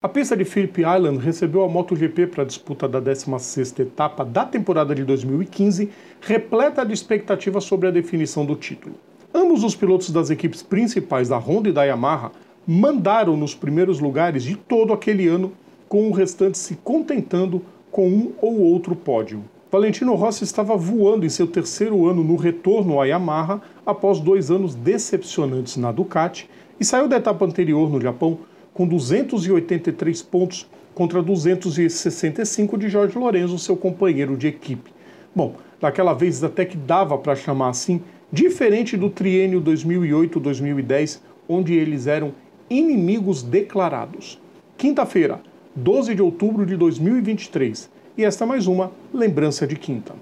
[0.00, 4.44] A pista de Phillip Island recebeu a MotoGP para a disputa da 16ª etapa da
[4.44, 5.90] temporada de 2015,
[6.20, 8.94] repleta de expectativas sobre a definição do título.
[9.34, 12.30] Ambos os pilotos das equipes principais da Honda e da Yamaha
[12.64, 15.52] mandaram nos primeiros lugares de todo aquele ano,
[15.88, 17.60] com o restante se contentando
[17.90, 19.42] com um ou outro pódio.
[19.68, 24.76] Valentino Rossi estava voando em seu terceiro ano no retorno à Yamaha após dois anos
[24.76, 28.38] decepcionantes na Ducati e saiu da etapa anterior no Japão
[28.78, 34.92] com 283 pontos contra 265 de Jorge Lorenzo, seu companheiro de equipe.
[35.34, 41.18] Bom, daquela vez até que dava para chamar assim, diferente do triênio 2008-2010,
[41.48, 42.32] onde eles eram
[42.70, 44.40] inimigos declarados.
[44.76, 45.40] Quinta-feira,
[45.74, 50.14] 12 de outubro de 2023, e esta mais uma lembrança de quinta.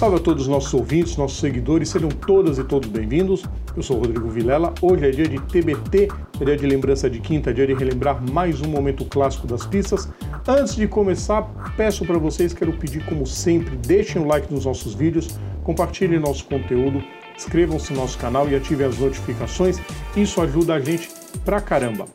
[0.00, 3.44] Salve a todos os nossos ouvintes, nossos seguidores, sejam todas e todos bem-vindos.
[3.76, 4.72] Eu sou Rodrigo Vilela.
[4.80, 6.08] Hoje é dia de TBT,
[6.40, 9.66] é dia de lembrança de quinta, é dia de relembrar mais um momento clássico das
[9.66, 10.08] pistas.
[10.48, 11.42] Antes de começar,
[11.76, 16.46] peço para vocês, quero pedir como sempre, deixem o like nos nossos vídeos, compartilhem nosso
[16.46, 17.04] conteúdo,
[17.36, 19.78] inscrevam-se no nosso canal e ativem as notificações.
[20.16, 21.10] Isso ajuda a gente
[21.44, 22.06] pra caramba.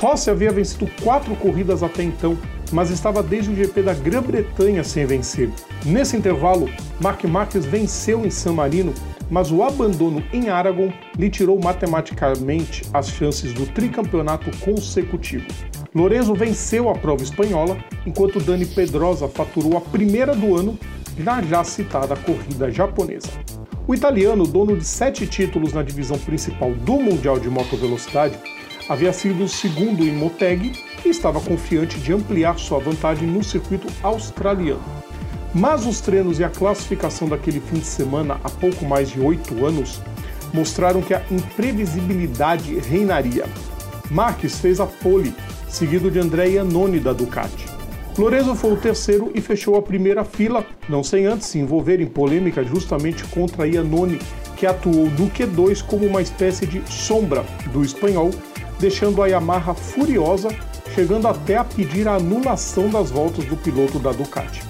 [0.00, 2.36] Rossi havia vencido quatro corridas até então,
[2.72, 5.50] mas estava desde o GP da Grã-Bretanha sem vencer.
[5.84, 6.68] Nesse intervalo,
[7.00, 8.94] Mark Marques venceu em San Marino,
[9.30, 15.46] mas o abandono em Aragon lhe tirou matematicamente as chances do tricampeonato consecutivo.
[15.94, 20.78] Lorenzo venceu a prova espanhola, enquanto Dani Pedrosa faturou a primeira do ano
[21.18, 23.28] na já citada corrida japonesa.
[23.86, 28.38] O italiano, dono de sete títulos na divisão principal do Mundial de Motovelocidade,
[28.92, 33.88] havia sido o segundo em Moteg e estava confiante de ampliar sua vantagem no circuito
[34.02, 34.82] australiano.
[35.54, 39.64] Mas os treinos e a classificação daquele fim de semana há pouco mais de oito
[39.64, 39.98] anos
[40.52, 43.46] mostraram que a imprevisibilidade reinaria.
[44.10, 45.34] Marques fez a pole,
[45.70, 47.66] seguido de André Iannone da Ducati.
[48.18, 52.06] Lorenzo foi o terceiro e fechou a primeira fila, não sem antes se envolver em
[52.06, 54.18] polêmica justamente contra Iannone,
[54.54, 58.30] que atuou no Q2 como uma espécie de sombra do espanhol
[58.78, 60.48] deixando a Yamaha furiosa,
[60.94, 64.62] chegando até a pedir a anulação das voltas do piloto da Ducati.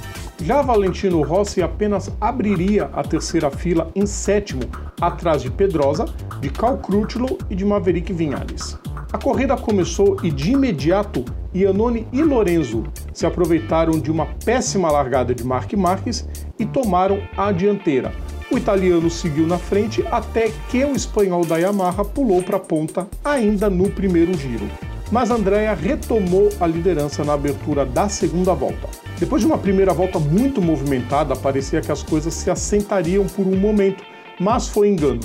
[0.43, 4.63] Já Valentino Rossi apenas abriria a terceira fila em sétimo,
[5.01, 6.07] atrás de Pedrosa,
[6.41, 8.77] de Cal Crutchlow e de Maverick Vinales.
[9.13, 11.25] A corrida começou e de imediato
[11.55, 16.27] Iannone e Lorenzo se aproveitaram de uma péssima largada de Mark Marques
[16.59, 18.13] e tomaram a dianteira,
[18.53, 23.09] o italiano seguiu na frente até que o espanhol da Yamaha pulou para a ponta
[23.25, 24.69] ainda no primeiro giro.
[25.11, 28.89] Mas Andrea retomou a liderança na abertura da segunda volta.
[29.19, 33.57] Depois de uma primeira volta muito movimentada, parecia que as coisas se assentariam por um
[33.57, 34.03] momento,
[34.39, 35.21] mas foi engano.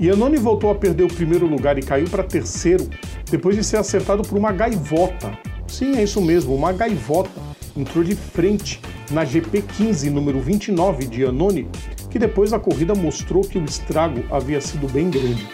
[0.00, 2.88] Iannone voltou a perder o primeiro lugar e caiu para terceiro
[3.30, 5.36] depois de ser acertado por uma gaivota.
[5.66, 7.40] Sim, é isso mesmo, uma gaivota.
[7.76, 8.80] Entrou de frente
[9.10, 11.68] na GP15, número 29 de Iannone,
[12.10, 15.48] que depois da corrida mostrou que o estrago havia sido bem grande.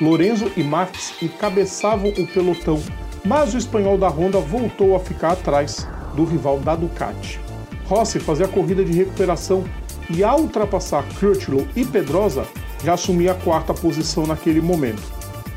[0.00, 2.80] Lorenzo e Marques encabeçavam o pelotão,
[3.24, 7.40] mas o espanhol da Honda voltou a ficar atrás do rival da Ducati.
[7.86, 9.64] Rossi fazia a corrida de recuperação
[10.10, 12.46] e, ao ultrapassar Crutchlow e Pedrosa,
[12.84, 15.02] já assumia a quarta posição naquele momento.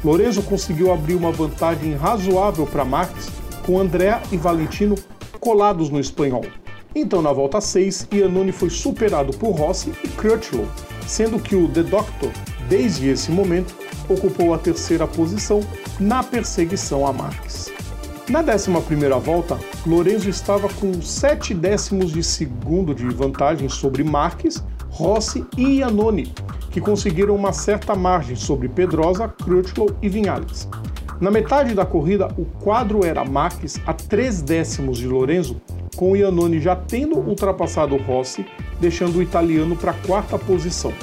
[0.03, 3.29] Lorenzo conseguiu abrir uma vantagem razoável para Marques,
[3.65, 4.95] com André e Valentino
[5.39, 6.43] colados no espanhol.
[6.93, 10.67] Então, na volta 6, Iannone foi superado por Rossi e Crutchlow,
[11.07, 12.29] sendo que o The Doctor,
[12.67, 13.73] desde esse momento,
[14.09, 15.61] ocupou a terceira posição
[15.99, 17.71] na perseguição a Marques.
[18.29, 18.69] Na 11
[19.23, 26.33] volta, Lorenzo estava com 7 décimos de segundo de vantagem sobre Marques, Rossi e Iannone,
[26.71, 30.67] que conseguiram uma certa margem sobre Pedrosa, Crutchlow e Vinales.
[31.21, 35.61] Na metade da corrida, o quadro era Marques a 3 décimos de Lorenzo
[35.95, 38.45] com Iannone já tendo ultrapassado Rossi,
[38.79, 40.93] deixando o italiano para a quarta posição.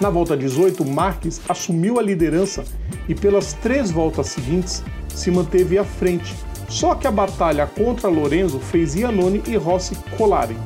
[0.00, 2.64] Na volta 18, Marques assumiu a liderança
[3.08, 6.34] e pelas três voltas seguintes se manteve à frente,
[6.68, 10.56] só que a batalha contra Lorenzo fez Iannone e Rossi colarem.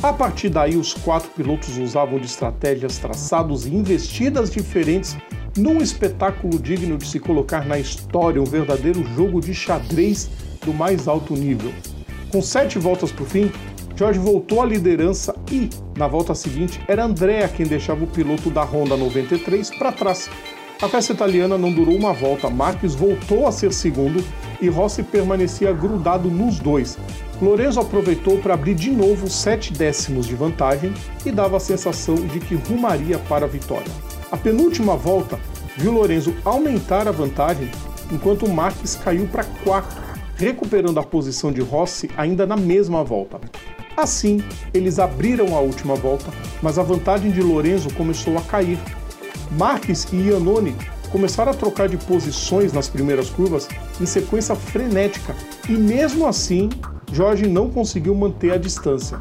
[0.00, 5.16] A partir daí, os quatro pilotos usavam de estratégias, traçados e investidas diferentes
[5.56, 10.30] num espetáculo digno de se colocar na história, um verdadeiro jogo de xadrez
[10.64, 11.72] do mais alto nível.
[12.30, 13.50] Com sete voltas para o fim,
[13.96, 18.62] George voltou à liderança e, na volta seguinte, era Andrea quem deixava o piloto da
[18.62, 20.28] Honda 93 para trás.
[20.80, 24.22] A festa italiana não durou uma volta, Marques voltou a ser segundo
[24.60, 26.98] e Rossi permanecia grudado nos dois.
[27.40, 30.92] Lorenzo aproveitou para abrir de novo sete décimos de vantagem
[31.24, 33.90] e dava a sensação de que rumaria para a vitória.
[34.30, 35.40] A penúltima volta,
[35.76, 37.70] viu Lorenzo aumentar a vantagem,
[38.12, 40.07] enquanto Marques caiu para quarto,
[40.38, 43.40] recuperando a posição de Rossi ainda na mesma volta.
[43.96, 44.42] Assim,
[44.72, 46.30] eles abriram a última volta,
[46.62, 48.78] mas a vantagem de Lorenzo começou a cair.
[49.50, 50.74] Marques e Iannone
[51.10, 53.68] começaram a trocar de posições nas primeiras curvas
[54.00, 55.34] em sequência frenética
[55.68, 56.68] e, mesmo assim,
[57.12, 59.20] Jorge não conseguiu manter a distância.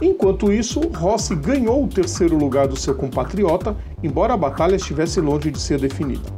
[0.00, 5.50] Enquanto isso, Rossi ganhou o terceiro lugar do seu compatriota, embora a batalha estivesse longe
[5.50, 6.28] de ser definida.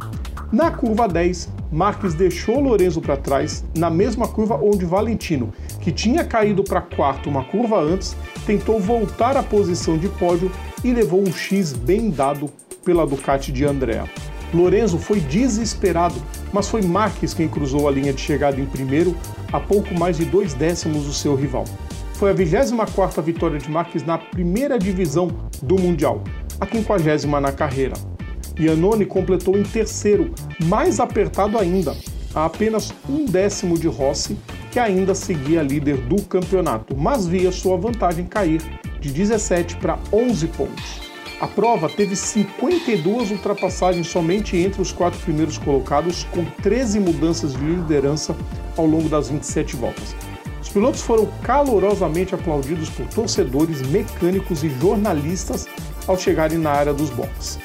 [0.53, 6.23] Na curva 10, Marques deixou Lorenzo para trás, na mesma curva onde Valentino, que tinha
[6.23, 8.17] caído para quarto uma curva antes,
[8.47, 10.53] tentou voltar à posição de pódio
[10.85, 12.49] e levou um X bem dado
[12.85, 14.09] pela Ducati de Andrea.
[14.55, 16.15] Lorenzo foi desesperado,
[16.53, 19.17] mas foi Marques quem cruzou a linha de chegada em primeiro,
[19.53, 21.65] a pouco mais de dois décimos do seu rival.
[22.13, 25.27] Foi a 24ª vitória de Marques na primeira divisão
[25.61, 26.23] do Mundial,
[26.61, 28.14] a 50 na carreira.
[28.59, 30.33] Iannone completou em terceiro,
[30.65, 31.97] mais apertado ainda,
[32.35, 34.37] a apenas um décimo de Rossi,
[34.71, 38.61] que ainda seguia líder do campeonato, mas via sua vantagem cair
[39.01, 41.01] de 17 para 11 pontos.
[41.41, 47.65] A prova teve 52 ultrapassagens somente entre os quatro primeiros colocados, com 13 mudanças de
[47.65, 48.35] liderança
[48.77, 50.17] ao longo das 27 voltas.
[50.63, 55.67] Os pilotos foram calorosamente aplaudidos por torcedores, mecânicos e jornalistas
[56.07, 57.59] ao chegarem na área dos boxes.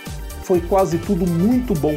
[0.50, 1.96] Foi quase tudo muito bom,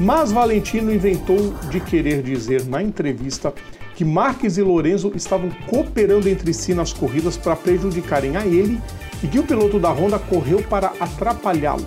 [0.00, 3.54] mas Valentino inventou de querer dizer na entrevista
[3.94, 8.80] que Marques e Lorenzo estavam cooperando entre si nas corridas para prejudicarem a ele
[9.22, 11.86] e que o piloto da Honda correu para atrapalhá-lo.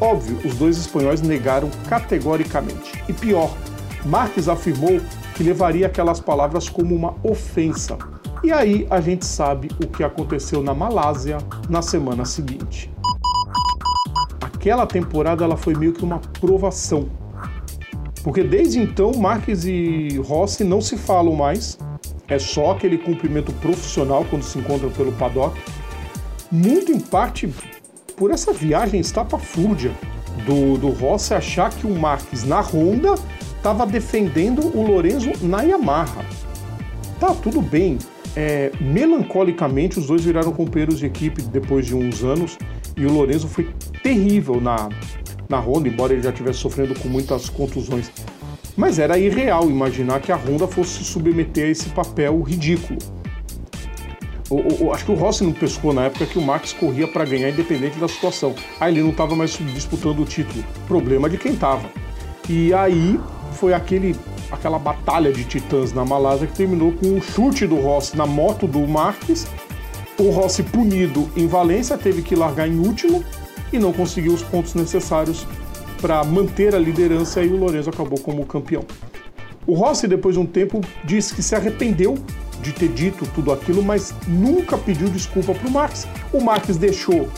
[0.00, 3.00] Óbvio, os dois espanhóis negaram categoricamente.
[3.08, 3.56] E pior,
[4.04, 5.00] Marques afirmou
[5.36, 7.96] que levaria aquelas palavras como uma ofensa.
[8.42, 11.38] E aí a gente sabe o que aconteceu na Malásia
[11.70, 12.95] na semana seguinte.
[14.66, 17.08] Aquela temporada ela foi meio que uma provação.
[18.24, 21.78] Porque desde então Marques e Rossi não se falam mais.
[22.26, 25.56] É só aquele cumprimento profissional quando se encontram pelo paddock
[26.50, 27.48] muito em parte
[28.16, 29.92] por essa viagem estapafúrdia
[30.44, 33.14] do, do Rossi achar que o Marques na Honda
[33.56, 36.24] estava defendendo o Lorenzo na Yamaha.
[37.20, 37.98] Tá, tudo bem.
[38.34, 42.58] É, melancolicamente, os dois viraram companheiros de equipe depois de uns anos
[42.96, 43.68] e o Lorenzo foi
[44.02, 44.88] terrível na,
[45.48, 48.10] na Honda, embora ele já estivesse sofrendo com muitas contusões.
[48.76, 52.98] Mas era irreal imaginar que a Honda fosse se submeter a esse papel ridículo.
[54.48, 57.24] O, o, acho que o Rossi não pescou na época que o Max corria para
[57.24, 58.54] ganhar independente da situação.
[58.78, 60.64] Aí ele não estava mais disputando o título.
[60.86, 61.88] Problema de quem estava.
[62.48, 63.18] E aí
[63.52, 64.14] foi aquele,
[64.52, 68.68] aquela batalha de titãs na Malásia que terminou com o chute do Rossi na moto
[68.68, 69.48] do Marques.
[70.18, 73.22] O Rossi punido em Valência teve que largar em último
[73.70, 75.46] e não conseguiu os pontos necessários
[76.00, 78.82] para manter a liderança e o Lorenzo acabou como campeão.
[79.66, 82.16] O Rossi, depois de um tempo, disse que se arrependeu
[82.62, 86.06] de ter dito tudo aquilo, mas nunca pediu desculpa para o Max.
[86.32, 87.28] O Max deixou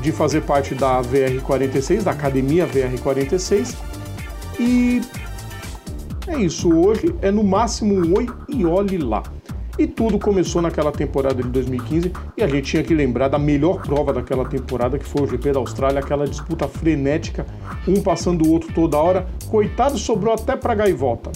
[0.00, 3.74] de fazer parte da VR46, da academia VR46,
[4.60, 5.00] e
[6.28, 6.72] é isso.
[6.72, 9.22] Hoje é no máximo um oi e olhe lá.
[9.78, 13.80] E tudo começou naquela temporada de 2015 e a gente tinha que lembrar da melhor
[13.82, 17.46] prova daquela temporada, que foi o GP da Austrália, aquela disputa frenética,
[17.86, 19.28] um passando o outro toda hora.
[19.48, 21.30] Coitado, sobrou até para gaivota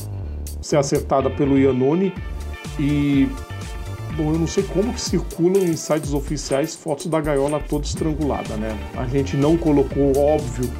[0.61, 2.13] ser acertada pelo Iannone
[2.79, 3.29] e
[4.17, 8.57] bom, eu não sei como que circulam em sites oficiais fotos da gaiola toda estrangulada,
[8.57, 8.77] né?
[8.97, 10.71] A gente não colocou, óbvio,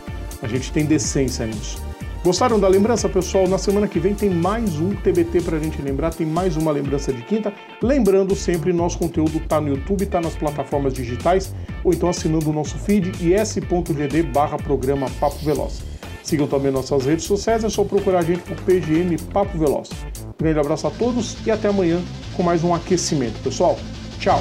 [0.41, 1.92] a gente tem decência nisso.
[2.25, 3.49] Gostaram da lembrança, pessoal?
[3.49, 7.13] Na semana que vem tem mais um TBT pra gente lembrar, tem mais uma lembrança
[7.13, 7.53] de quinta.
[7.83, 11.53] Lembrando sempre, nosso conteúdo tá no YouTube, tá nas plataformas digitais,
[11.83, 15.83] ou então assinando o nosso feed is.gd barra programa Papo Veloz.
[16.23, 19.91] Sigam também nossas redes sociais, é só procurar a gente por PGM Papo Veloz.
[20.25, 22.01] Um grande abraço a todos e até amanhã
[22.37, 23.43] com mais um aquecimento.
[23.43, 23.77] Pessoal,
[24.21, 24.41] tchau!